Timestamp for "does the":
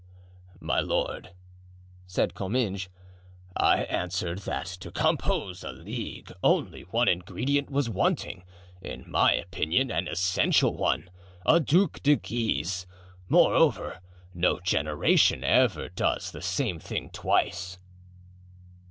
15.87-16.41